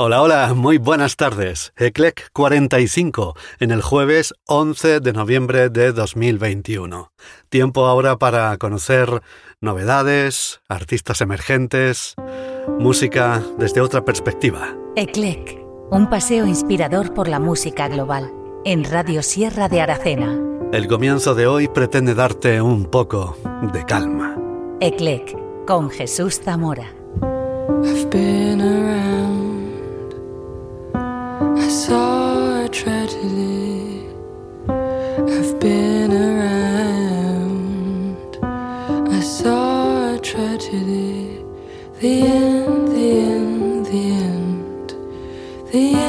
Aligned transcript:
Hola, 0.00 0.22
hola, 0.22 0.54
muy 0.54 0.78
buenas 0.78 1.16
tardes. 1.16 1.72
ECLEC 1.76 2.30
45 2.32 3.34
en 3.58 3.72
el 3.72 3.82
jueves 3.82 4.32
11 4.46 5.00
de 5.00 5.12
noviembre 5.12 5.70
de 5.70 5.90
2021. 5.90 7.10
Tiempo 7.48 7.84
ahora 7.84 8.16
para 8.16 8.56
conocer 8.58 9.22
novedades, 9.60 10.60
artistas 10.68 11.20
emergentes, 11.20 12.14
música 12.78 13.42
desde 13.58 13.80
otra 13.80 14.04
perspectiva. 14.04 14.72
ECLEC, 14.94 15.58
un 15.90 16.08
paseo 16.08 16.46
inspirador 16.46 17.12
por 17.12 17.26
la 17.26 17.40
música 17.40 17.88
global, 17.88 18.30
en 18.64 18.84
Radio 18.84 19.24
Sierra 19.24 19.68
de 19.68 19.80
Aracena. 19.80 20.38
El 20.72 20.86
comienzo 20.86 21.34
de 21.34 21.48
hoy 21.48 21.66
pretende 21.66 22.14
darte 22.14 22.62
un 22.62 22.84
poco 22.84 23.36
de 23.72 23.84
calma. 23.84 24.36
ECLEC, 24.78 25.36
con 25.66 25.90
Jesús 25.90 26.40
Zamora. 26.40 26.86
Saw 31.88 32.64
a 32.64 32.68
tragedy. 32.68 34.06
I've 34.68 35.58
been 35.58 36.12
around. 36.12 37.56
I 39.16 39.20
saw 39.20 40.14
a 40.14 40.18
tragedy. 40.18 41.42
The 42.00 42.14
end, 42.40 42.88
the 42.88 43.08
end, 43.32 43.86
the 43.86 44.04
end. 44.26 44.88
The 45.72 45.94
end, 45.94 46.07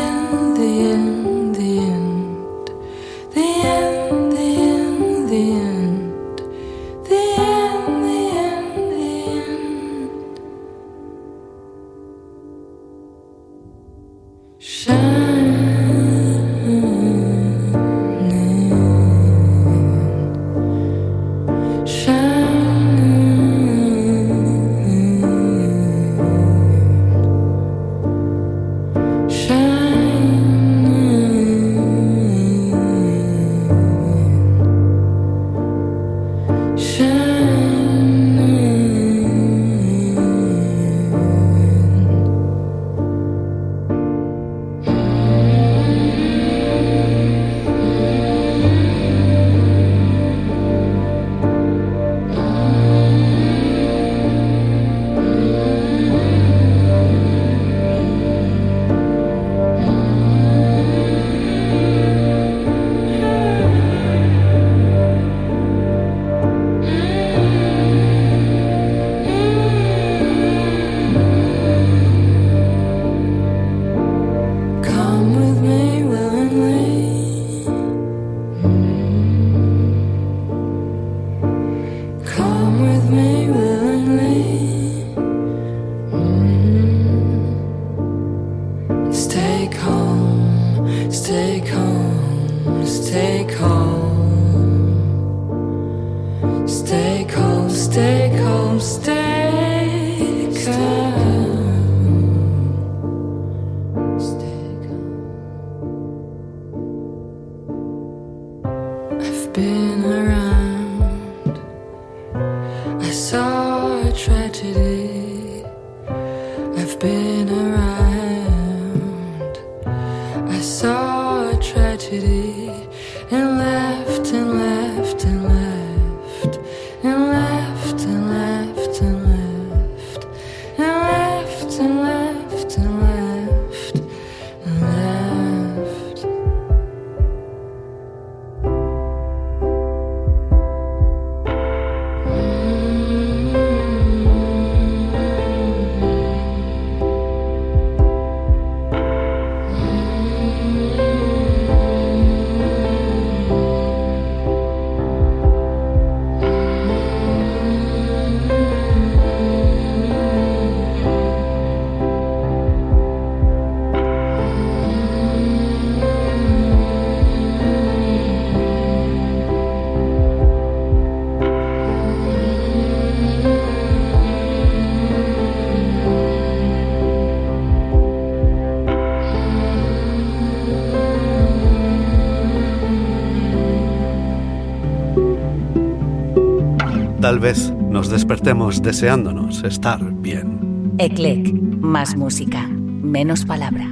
Tal 187.40 187.54
vez 187.54 187.72
nos 187.72 188.10
despertemos 188.10 188.82
deseándonos 188.82 189.64
estar 189.64 190.04
bien. 190.20 190.92
ECLEC, 190.98 191.54
más 191.80 192.18
música, 192.18 192.68
menos 192.68 193.46
palabra. 193.46 193.86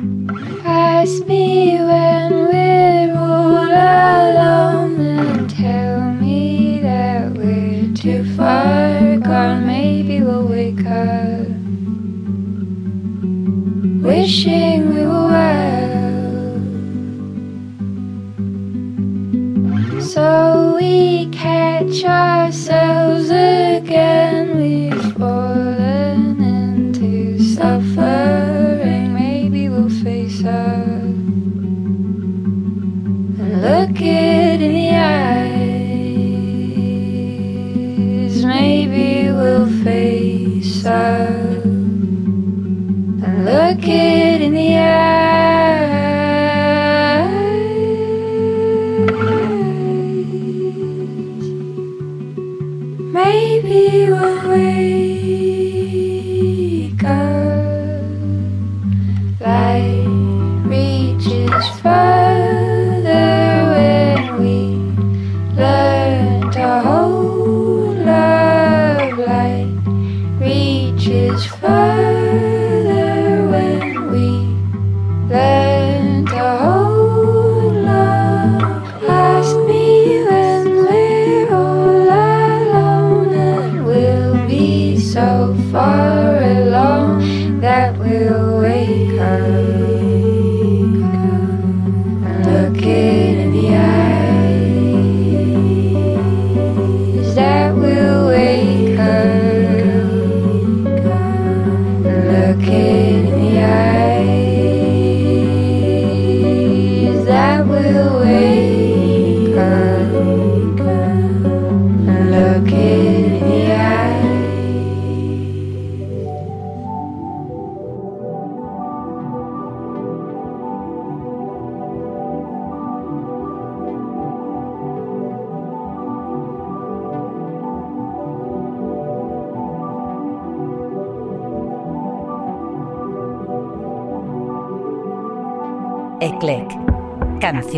Ask 0.65 1.25
me 1.29 1.79
when 1.79 2.47
we're 2.49 3.15
all 3.17 4.36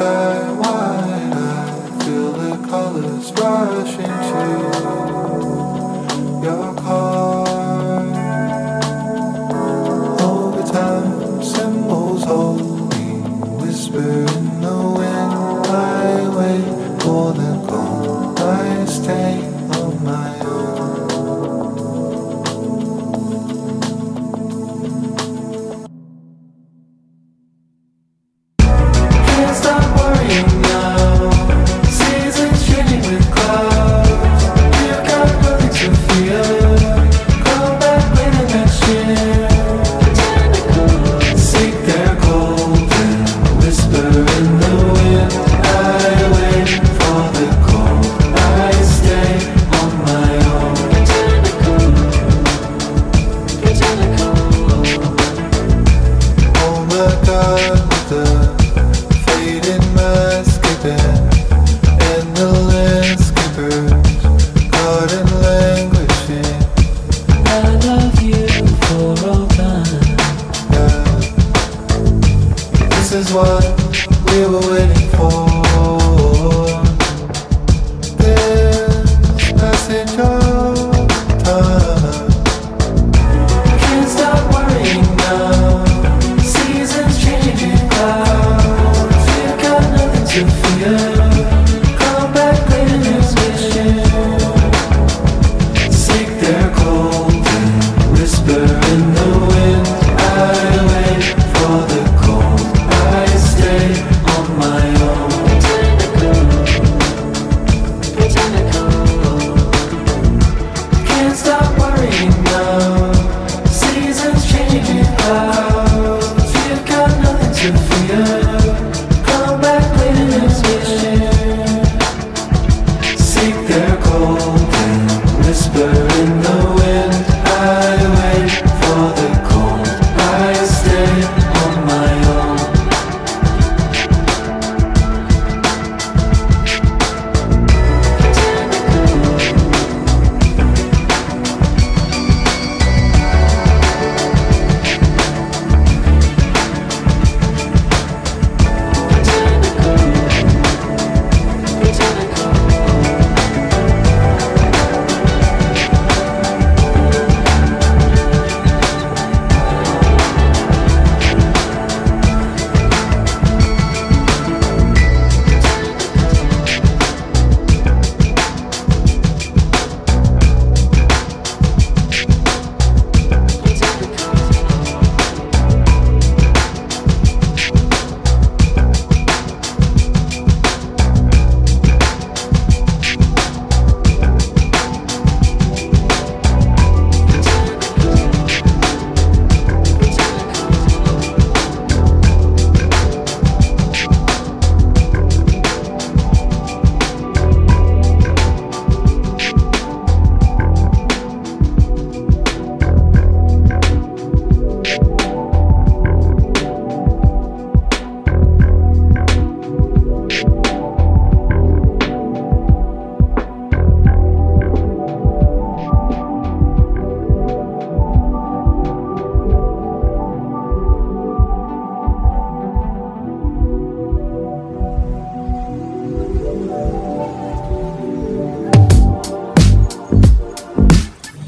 wide. 0.00 1.32
I 1.34 2.04
feel 2.04 2.32
the 2.32 2.68
colors 2.68 3.32
rushing 3.32 4.06
to 4.06 5.07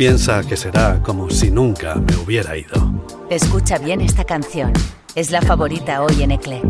piensa 0.01 0.43
que 0.43 0.57
será 0.57 0.99
como 1.03 1.29
si 1.29 1.51
nunca 1.51 1.95
me 1.97 2.17
hubiera 2.17 2.57
ido. 2.57 3.05
Escucha 3.29 3.77
bien 3.77 4.01
esta 4.01 4.25
canción. 4.25 4.73
Es 5.15 5.31
la 5.31 5.43
favorita 5.43 6.03
hoy 6.03 6.23
en 6.23 6.31
Eclec. 6.31 6.65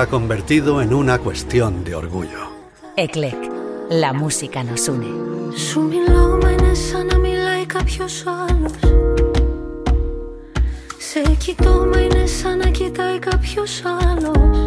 Ha 0.00 0.06
convertido 0.06 0.80
en 0.80 0.94
una 0.94 1.18
cuestión 1.18 1.84
de 1.84 1.94
orgullo. 1.94 2.42
Eclec, 2.96 3.38
la 3.90 4.12
música 4.14 4.64
nos 4.64 4.88
une. 4.88 5.12
Σου 5.56 5.80
μιλάω 5.80 6.36
μα 6.42 6.50
είναι 6.50 6.74
σαν 6.74 7.06
να 7.06 7.18
μιλάει 7.18 7.66
κάποιος 7.66 8.24
άλλος. 8.26 8.72
Σε 10.98 11.20
κοιτώ 11.44 11.88
μα 11.92 12.00
είναι 12.00 12.26
σαν 12.26 12.58
να 12.58 12.66
κοιτάει 12.66 13.18
κάποιος 13.18 13.82
άλλος. 13.84 14.66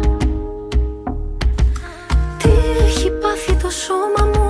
Τι 2.38 2.50
έχει 2.84 3.10
πάθει 3.10 3.52
το 3.62 3.70
σώμα 3.70 4.24
μου; 4.32 4.48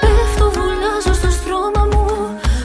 Πέφτω 0.00 0.50
βουλάζω 0.50 1.14
στο 1.20 1.30
στρώμα 1.30 1.88
μου. 1.92 2.06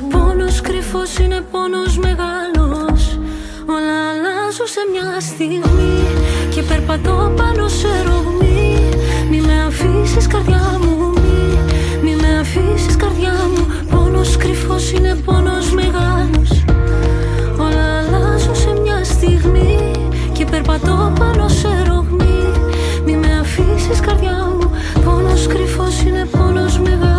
Πόνος 0.09 0.61
κρυφός 0.61 1.17
είναι 1.17 1.41
πόνος 1.51 1.97
μεγάλος. 1.97 3.19
Όλα 3.65 3.97
αλλάζω 4.09 4.65
σε 4.65 4.81
μια 4.91 5.19
στιγμή. 5.19 6.00
Και 6.00 6.00
περπατώ 6.91 7.31
πάνω 7.35 7.67
σε 7.67 7.87
ρογμή. 8.05 8.79
Μη 9.29 9.41
με 9.41 9.63
αφήσεις 9.67 10.27
καρδιά 10.27 10.79
μου. 10.81 11.13
Μη, 11.13 11.59
μη 12.03 12.15
με 12.15 12.39
αφήσεις 12.39 12.95
καρδιά 12.95 13.33
μου. 13.55 13.65
Πόνος 13.89 14.37
κρυφός 14.37 14.91
είναι 14.91 15.15
πόνος 15.25 15.71
μεγάλος. 15.71 16.63
Όλα 17.57 17.99
αλλάζω 17.99 18.53
σε 18.53 18.79
μια 18.81 19.03
στιγμή. 19.03 19.91
Και 20.31 20.45
περπατώ 20.45 21.13
πάνω 21.19 21.47
σε 21.47 21.67
ρογμή. 21.87 22.51
Μη 23.05 23.15
με 23.15 23.39
αφήσεις 23.39 23.99
καρδιά 23.99 24.47
μου. 24.59 24.71
Πόνος 25.05 25.47
κρυφός 25.47 26.01
είναι 26.01 26.27
πόνος 26.31 26.79
μεγάλος 26.79 27.10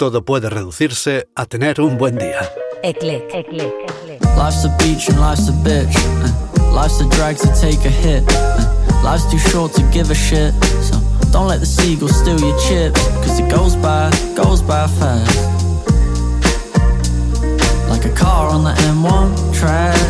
todo 0.00 0.24
puede 0.24 0.48
reducirse 0.48 1.28
a 1.36 1.44
tener 1.44 1.78
un 1.78 1.98
buen 1.98 2.16
día. 2.16 2.40
Eclec, 2.82 3.22
eclec, 3.34 3.70
eclec. 3.86 4.24
Life's 4.34 4.64
a 4.64 4.74
beach 4.78 5.10
and 5.10 5.20
life's 5.20 5.46
a 5.50 5.52
bitch. 5.62 5.94
Life's 6.72 7.02
a 7.02 7.08
drag 7.10 7.36
to 7.36 7.48
take 7.60 7.84
a 7.84 7.90
hit. 7.90 8.24
Life's 9.04 9.30
too 9.30 9.38
short 9.50 9.74
to 9.74 9.82
give 9.92 10.10
a 10.10 10.14
shit. 10.14 10.54
So 10.88 10.96
don't 11.30 11.48
let 11.48 11.60
the 11.60 11.66
seagulls 11.66 12.16
steal 12.18 12.40
your 12.40 12.58
chips. 12.60 12.98
Cause 13.20 13.40
it 13.40 13.50
goes 13.50 13.76
by, 13.76 14.10
goes 14.34 14.62
by 14.62 14.86
fast. 14.86 15.36
Like 17.90 18.06
a 18.06 18.14
car 18.16 18.48
on 18.48 18.64
the 18.64 18.72
M1 18.88 19.54
track. 19.54 20.00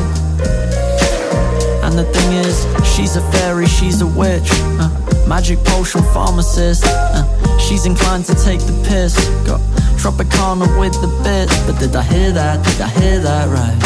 And 1.82 1.98
the 1.98 2.04
thing 2.04 2.30
is, 2.46 2.64
she's 2.94 3.16
a 3.16 3.22
fairy, 3.32 3.66
she's 3.66 4.00
a 4.02 4.06
witch. 4.06 4.50
Uh, 4.78 4.88
magic 5.30 5.62
potion 5.64 6.02
pharmacist. 6.12 6.82
Uh, 6.84 7.22
she's 7.56 7.86
inclined 7.86 8.24
to 8.24 8.34
take 8.34 8.58
the 8.58 8.74
piss. 8.88 9.14
Got 9.46 9.60
Tropicana 10.02 10.66
with 10.80 10.94
the 10.94 11.10
bits. 11.22 11.56
But 11.66 11.78
did 11.78 11.94
I 11.94 12.02
hear 12.02 12.32
that? 12.32 12.56
Did 12.66 12.80
I 12.80 12.88
hear 13.00 13.20
that 13.20 13.46
right? 13.56 13.80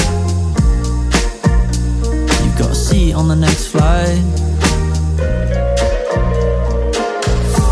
You've 2.43 2.59
got 2.59 2.71
a 2.71 2.75
seat 2.75 3.13
on 3.13 3.29
the 3.29 3.37
next 3.37 3.67
flight. 3.69 4.25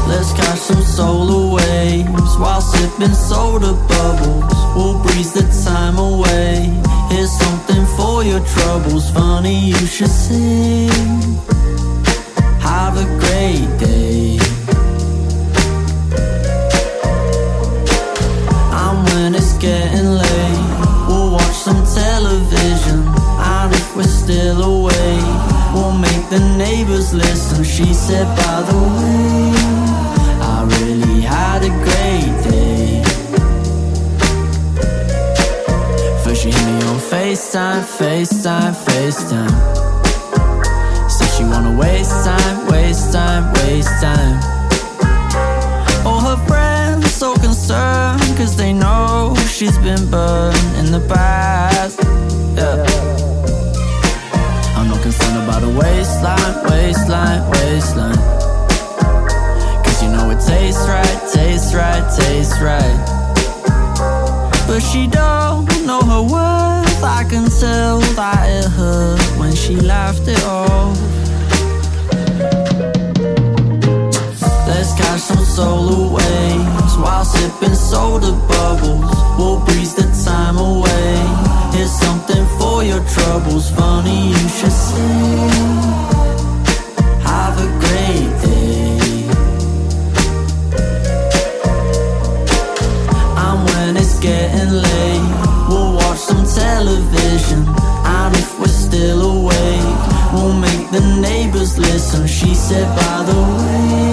Let's 0.07 0.35
catch 0.35 0.59
some 0.59 0.83
solar 0.83 1.55
waves 1.57 2.37
while 2.37 2.61
sipping 2.61 3.15
soda 3.15 3.73
bubbles. 3.89 4.53
We'll 4.77 5.03
breeze 5.03 5.33
the 5.33 5.49
time 5.65 5.97
away. 5.97 6.69
Here's 7.09 7.33
something 7.45 7.87
for 7.97 8.23
your 8.23 8.45
troubles. 8.55 9.11
Funny 9.13 9.71
you 9.71 9.87
should 9.87 10.11
sing. 10.11 11.33
Have 12.63 12.97
a 12.97 13.07
great 13.23 13.69
day. 13.79 14.39
And 18.81 18.97
when 19.09 19.35
it's 19.35 19.55
getting 19.59 20.11
late, 20.23 20.63
we'll 21.09 21.33
watch 21.33 21.57
some 21.67 21.83
television. 22.01 22.99
And 23.55 23.73
if 23.75 23.97
we're 23.97 24.05
still 24.05 24.63
awake, 24.63 25.35
we'll 25.75 25.93
make 25.93 26.25
the 26.31 26.41
neighbors 26.57 27.13
listen. 27.13 27.65
She 27.65 27.93
said, 27.93 28.27
by 28.37 28.63
the 28.71 28.79
way, 28.99 29.53
I 30.55 30.59
really 30.81 31.21
had 31.21 31.63
a 31.65 31.73
great 31.87 32.35
day. 32.51 33.03
First 36.23 36.43
she 36.43 36.51
hit 36.51 36.67
me 36.67 36.75
on 36.87 36.99
FaceTime, 36.99 37.83
FaceTime, 37.99 38.75
FaceTime. 38.87 40.02
She 41.43 41.49
wanna 41.49 41.77
waste 41.77 42.25
time, 42.25 42.69
waste 42.69 43.13
time, 43.13 43.53
waste 43.55 44.01
time. 44.01 44.39
All 46.07 46.21
her 46.21 46.37
friends 46.47 47.13
so 47.13 47.35
concerned 47.35 48.23
Cause 48.37 48.57
they 48.57 48.73
know 48.73 49.35
she's 49.49 49.77
been 49.79 50.09
burned 50.09 50.77
in 50.79 50.93
the 50.93 51.01
past 51.13 51.99
Yeah. 52.55 52.87
I'm 54.77 54.87
not 54.89 55.03
concerned 55.03 55.39
about 55.43 55.65
a 55.65 55.71
waistline, 55.81 56.55
waistline, 56.71 57.43
waistline. 57.51 58.23
Cause 59.85 60.01
you 60.01 60.11
know 60.11 60.31
it 60.31 60.41
tastes 60.47 60.87
right, 60.87 61.21
tastes 61.35 61.75
right, 61.75 62.05
tastes 62.21 62.61
right. 62.61 62.99
But 64.69 64.79
she 64.79 65.09
don't 65.09 65.67
know 65.85 66.03
her 66.03 66.23
worth. 66.23 67.03
I 67.03 67.25
can 67.29 67.51
tell 67.51 67.99
that 68.15 68.47
it 68.49 68.71
hurt 68.71 69.21
when 69.41 69.53
she 69.53 69.75
laughed 69.75 70.29
it 70.29 70.41
off 70.45 71.12
solar 75.55 76.09
waves 76.15 76.97
while 76.97 77.25
sipping 77.25 77.75
soda 77.75 78.33
bubbles. 78.49 79.13
We'll 79.39 79.61
breeze 79.67 79.95
the 79.95 80.07
time 80.25 80.57
away. 80.57 81.15
Here's 81.75 81.93
something 82.05 82.45
for 82.59 82.83
your 82.83 83.05
troubles. 83.15 83.71
Funny 83.71 84.29
you 84.29 84.49
should 84.57 84.73
sing. 84.73 85.77
Have 87.29 87.57
a 87.67 87.69
great 87.85 88.33
day. 88.47 89.13
And 93.45 93.59
when 93.69 93.97
it's 94.03 94.19
getting 94.21 94.73
late, 94.89 95.33
we'll 95.69 95.93
watch 96.01 96.21
some 96.31 96.45
television. 96.47 97.61
And 98.19 98.35
if 98.37 98.59
we're 98.59 98.79
still 98.89 99.21
awake, 99.37 100.01
we'll 100.33 100.59
make 100.69 100.91
the 100.97 101.05
neighbors 101.21 101.77
listen. 101.79 102.27
She 102.27 102.55
said, 102.55 102.89
by 102.97 103.23
the 103.31 103.41
way, 103.59 104.12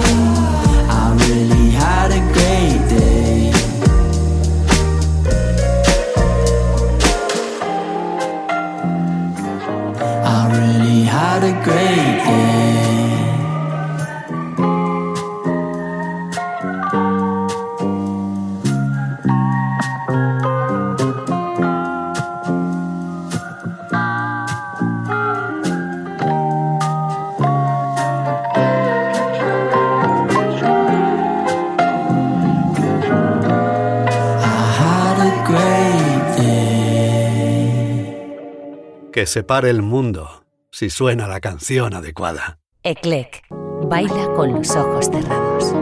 Que 39.20 39.26
se 39.26 39.42
pare 39.42 39.68
el 39.68 39.82
mundo 39.82 40.46
si 40.72 40.88
suena 40.88 41.28
la 41.28 41.40
canción 41.40 41.92
adecuada. 41.92 42.58
Eclec. 42.82 43.42
Baila 43.50 44.32
con 44.34 44.54
los 44.54 44.70
ojos 44.74 45.10
cerrados. 45.12 45.74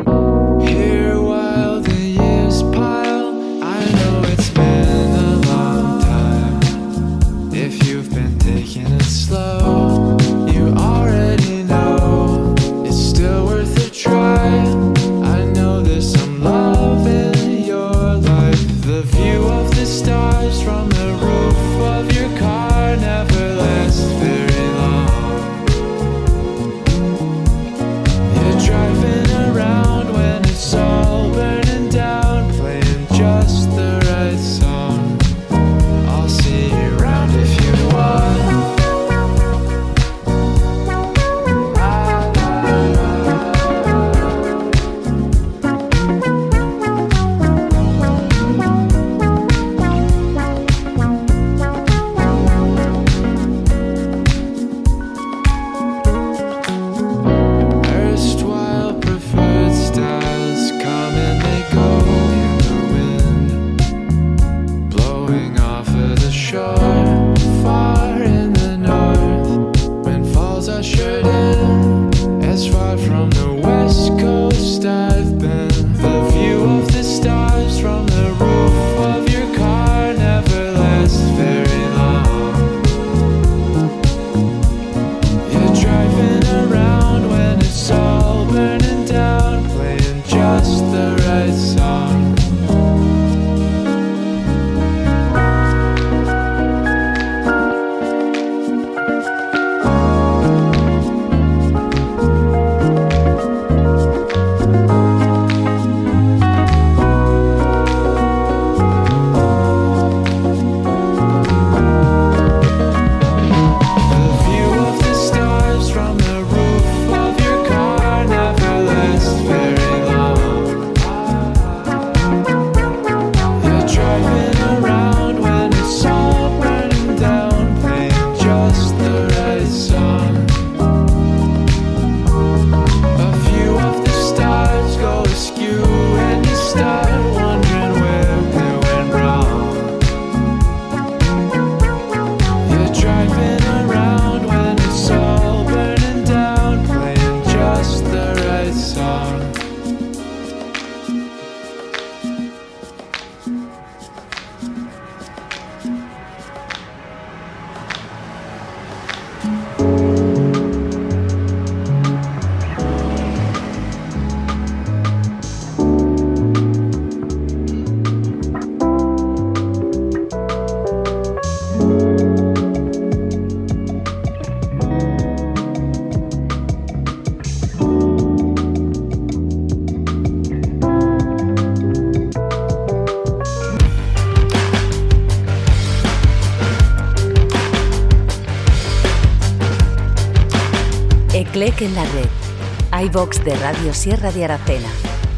Eclec 191.48 191.80
en 191.80 191.94
la 191.94 192.04
red. 192.04 193.04
iBox 193.06 193.42
de 193.42 193.56
Radio 193.56 193.94
Sierra 193.94 194.30
de 194.32 194.44
Aracena, 194.44 194.88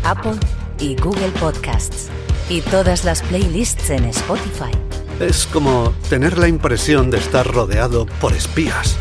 Apple 0.03 0.39
y 0.81 0.97
Google 0.97 1.31
Podcasts. 1.39 2.09
Y 2.49 2.63
todas 2.63 3.05
las 3.05 3.23
playlists 3.23 3.91
en 3.91 4.05
Spotify. 4.07 4.73
Es 5.21 5.47
como 5.47 5.95
tener 6.09 6.37
la 6.37 6.49
impresión 6.49 7.13
de 7.13 7.19
estar 7.19 7.47
rodeado 7.47 8.07
por 8.21 8.33
espías. 8.33 8.97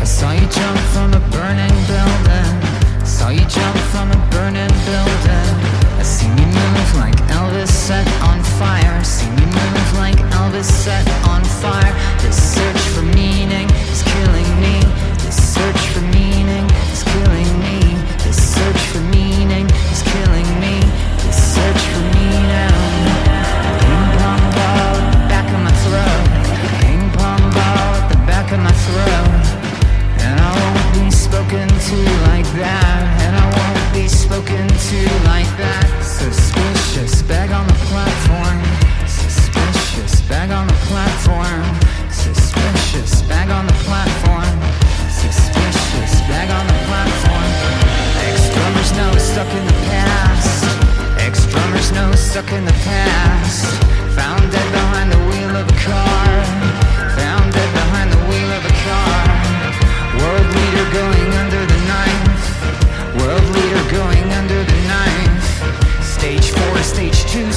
I 0.00 0.04
saw 0.04 0.32
you 0.32 0.46
jump 0.46 0.78
from 0.92 1.12
a 1.14 1.20
burning 1.30 1.74
building. 1.88 3.04
Saw 3.04 3.30
you 3.30 3.44
jump 3.48 3.76
from 3.90 4.12
a 4.12 4.28
burning 4.30 4.70
building. 4.86 5.56
I 5.98 6.04
seen 6.04 6.38
you 6.38 6.46
move 6.46 6.94
like 6.98 7.16
Elvis 7.32 7.68
set 7.68 8.06
on 8.22 8.40
fire. 8.60 9.02
Seen 9.02 9.36
you 9.36 9.46
move 9.46 9.98
like 9.98 10.29
Set 10.58 11.08
on 11.26 11.42
fire. 11.42 11.94
This 12.20 12.36
search 12.36 12.82
for 12.92 13.02
meaning 13.02 13.70
is 13.88 14.02
killing 14.02 14.60
me. 14.60 14.76
This 15.24 15.54
search 15.54 15.82
for 15.94 16.02
meaning 16.12 16.68
is 16.92 17.02
killing 17.02 17.52
me. 17.60 17.96
This 18.18 18.36
search 18.54 18.82
for 18.92 19.00
meaning 19.08 19.64
is 19.90 20.02
killing 20.02 20.50
me. 20.60 20.84
This 21.24 21.54
search 21.54 21.82
for 21.92 22.04
meaning. 22.12 22.76
Ping 23.80 24.06
pong 24.20 24.44
ball 24.52 24.94
at 25.00 25.10
the 25.16 25.22
back 25.32 25.48
of 25.48 25.60
my 25.64 25.72
throat. 25.80 26.24
Ping 26.82 27.08
pong 27.16 27.40
ball 27.56 27.90
at 27.96 28.08
the 28.12 28.20
back 28.28 28.52
of 28.52 28.60
my 28.60 28.74
throat. 28.84 29.44
And 30.20 30.36
I 30.38 30.50
won't 30.60 30.92
be 30.92 31.10
spoken 31.10 31.68
to 31.68 31.96
like 32.28 32.48
that. 32.60 33.00
And 33.24 33.34
I 33.34 33.46
won't 33.48 33.94
be 33.94 34.08
spoken 34.08 34.68
to 34.68 34.98
like 35.24 35.52
that. 35.56 35.88
Suspicious 36.04 37.22
bag 37.22 37.50
on 37.50 37.66
the 37.66 37.78
platform. 37.88 38.79
Suspicious 40.00 40.28
bag 40.30 40.50
on 40.50 40.66
the 40.66 40.80
platform. 40.88 41.60
Suspicious 42.10 43.20
bag 43.28 43.50
on 43.50 43.66
the 43.66 43.76
platform. 43.84 44.56
Suspicious 45.12 46.24
bag 46.24 46.48
on 46.48 46.64
the 46.72 46.78
platform. 46.88 47.50
Ex 48.24 48.48
drummers 48.48 48.92
know 48.96 49.12
stuck 49.20 49.52
in 49.52 49.66
the 49.66 49.78
past. 49.92 50.64
Ex 51.20 51.44
drummers 51.52 51.92
know 51.92 52.10
stuck 52.14 52.50
in 52.50 52.64
the 52.64 52.72
past. 52.88 53.68
Found 54.16 54.40
dead 54.50 54.72
behind 54.72 55.12
the 55.12 55.20
wheel 55.28 55.52
of 55.60 55.68
a 55.68 55.76
car. 55.84 56.28
Found 57.20 57.52
dead 57.52 57.70
behind 57.76 58.08
the 58.10 58.22
wheel 58.24 58.50
of 58.56 58.64
a 58.64 58.74
car. 58.88 59.20
World 60.16 60.48
leader 60.56 60.88
going 60.96 61.30
under 61.44 61.60
the 61.60 61.80
knife. 61.92 62.40
World 63.20 63.46
leader 63.52 63.84
going 63.92 64.32
under 64.32 64.64
the 64.64 64.80
knife. 64.88 66.00
Stage 66.00 66.48
four, 66.56 66.78
stage 66.80 67.20
two, 67.28 67.52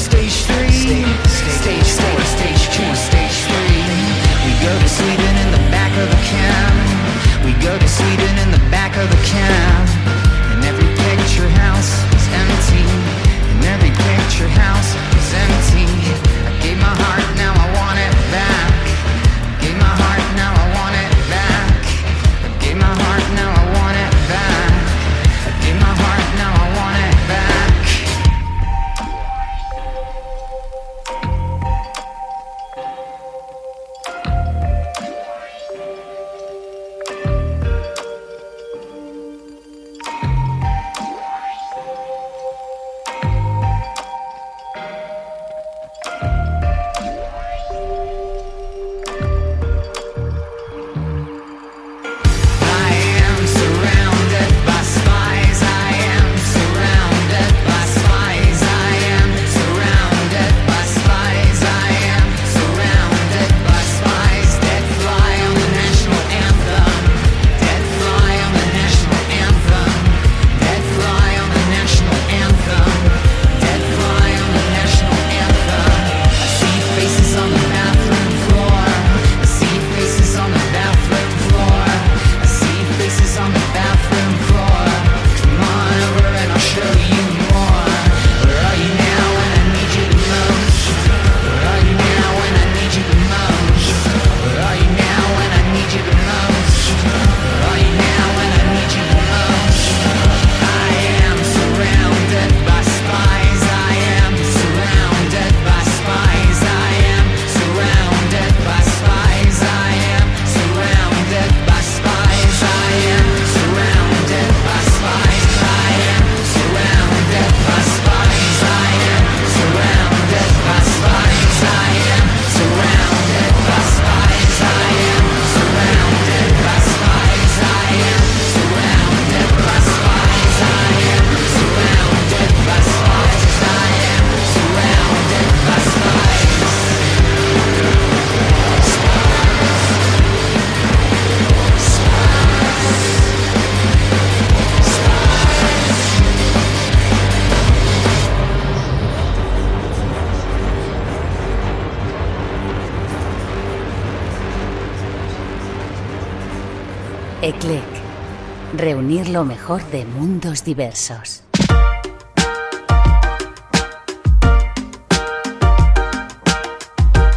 Lo 159.14 159.46
mejor 159.46 159.84
de 159.92 160.06
mundos 160.06 160.66
diversos. 160.66 161.44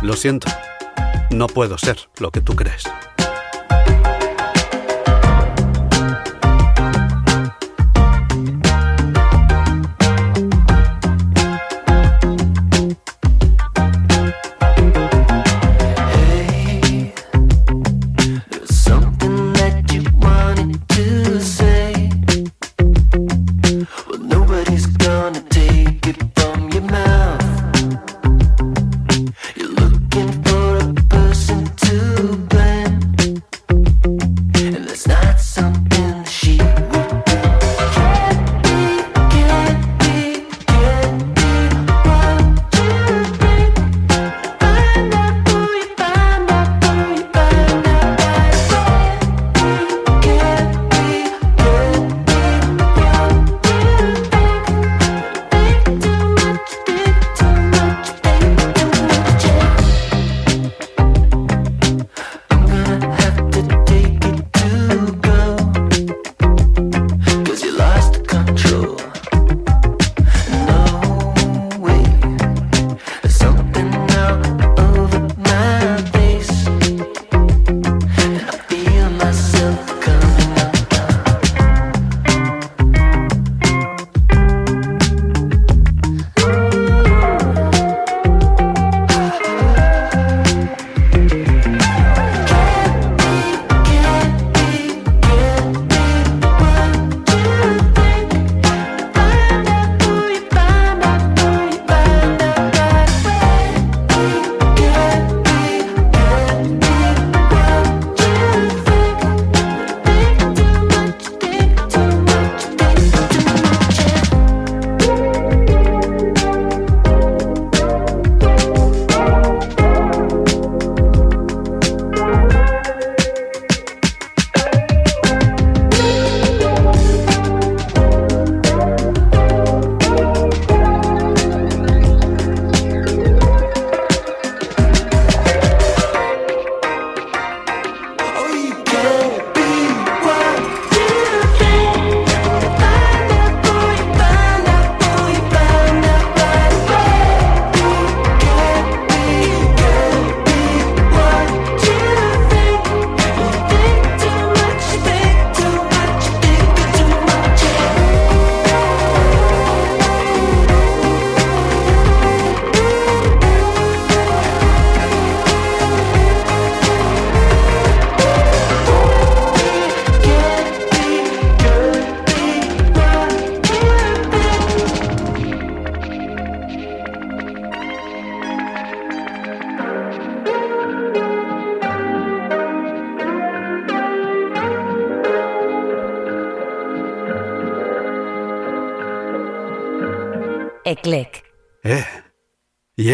Lo 0.00 0.14
siento. 0.14 0.48
No 1.30 1.46
puedo 1.46 1.76
ser 1.76 1.98
lo 2.18 2.30
que 2.30 2.40
tú 2.40 2.56
crees. 2.56 2.84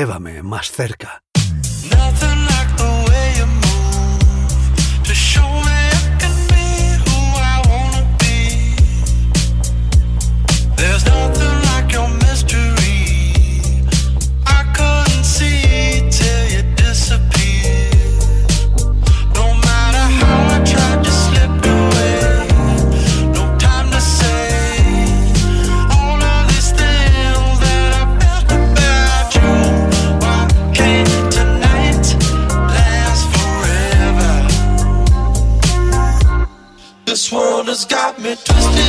llévame 0.02 0.42
más 0.42 0.72
cerca. 0.72 1.01
twisted. 38.36 38.81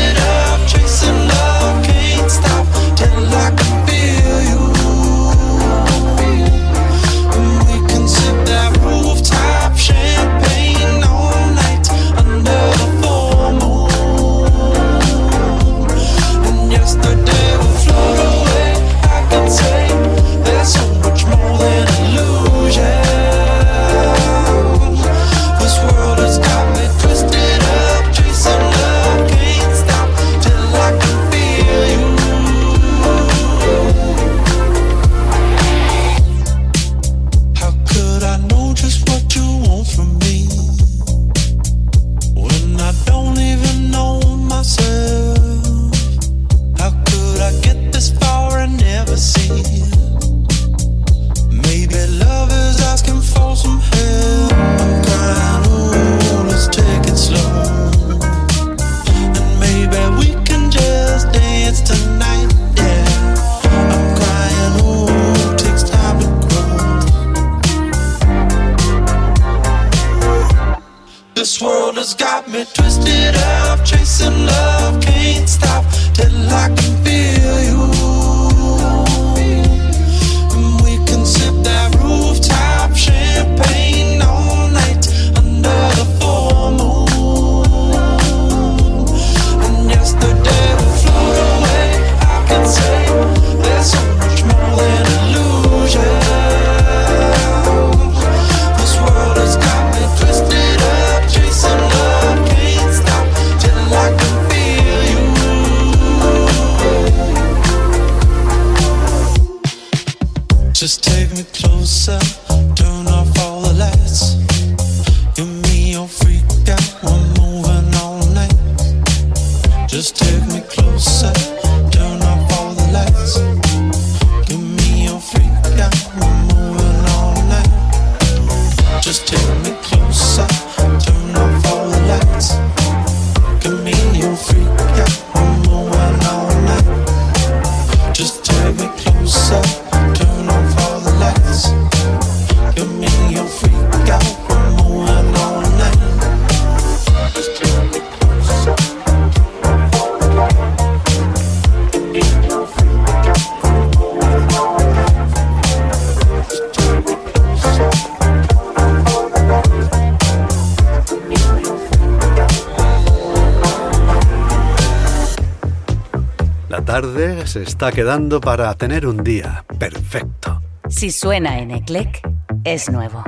quedando 167.91 168.39
para 168.39 168.74
tener 168.76 169.06
un 169.06 169.24
día 169.24 169.65
perfecto. 169.78 170.62
Si 170.89 171.12
suena 171.12 171.60
en 171.60 171.72
ECLEC, 171.72 172.22
es 172.63 172.89
nuevo. 172.89 173.24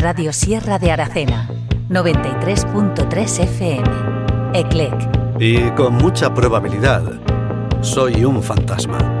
Radio 0.00 0.32
Sierra 0.32 0.78
de 0.78 0.90
Aracena, 0.90 1.46
93.3 1.90 3.40
FM, 3.40 3.84
ECLEC. 4.54 4.94
Y 5.38 5.70
con 5.72 5.92
mucha 5.96 6.32
probabilidad, 6.32 7.02
soy 7.82 8.24
un 8.24 8.42
fantasma. 8.42 9.19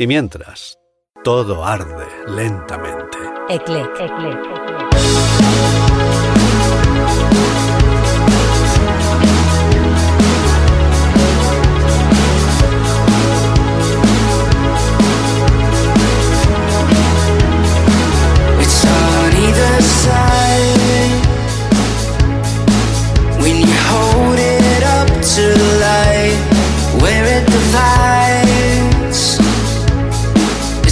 Y 0.00 0.06
mientras, 0.06 0.78
todo 1.22 1.62
arde 1.62 2.06
lentamente. 2.26 3.18
Eclec. 3.50 3.86
Eclec. 4.00 4.38
It's 18.58 18.84
on 18.86 19.36
either 19.36 19.82
side 19.82 21.20
when 23.42 23.56
you 23.60 23.74
hold 23.90 24.38
it 24.38 24.82
up 24.82 25.08
to 25.08 25.42
the 25.60 25.70
light, 25.78 26.40
where 27.02 27.26
it 27.26 27.44
divides. 27.44 28.29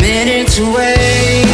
minutes 0.00 0.58
away. 0.58 1.49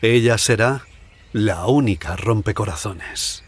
Ella 0.00 0.38
será 0.38 0.82
la 1.32 1.66
única 1.66 2.16
rompecorazones. 2.16 3.44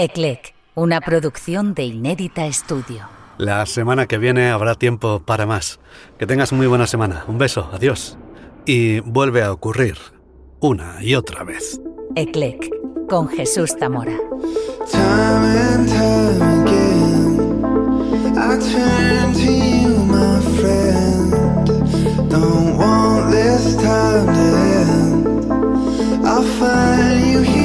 Eclec, 0.00 0.54
una 0.76 1.00
producción 1.00 1.74
de 1.74 1.82
Inédita 1.82 2.46
Estudio. 2.46 3.08
La 3.36 3.66
semana 3.66 4.06
que 4.06 4.16
viene 4.16 4.48
habrá 4.48 4.76
tiempo 4.76 5.24
para 5.26 5.44
más. 5.44 5.80
Que 6.20 6.24
tengas 6.24 6.52
muy 6.52 6.68
buena 6.68 6.86
semana. 6.86 7.24
Un 7.26 7.36
beso, 7.36 7.68
adiós. 7.72 8.16
Y 8.64 9.00
vuelve 9.00 9.42
a 9.42 9.50
ocurrir 9.50 9.96
una 10.60 11.02
y 11.02 11.16
otra 11.16 11.42
vez. 11.42 11.80
Eclec, 12.14 12.70
con 13.08 13.28
Jesús 13.28 13.74
Zamora. 13.76 14.16
I'll 26.24 26.44
find 26.44 27.32
you 27.32 27.40
here. 27.40 27.57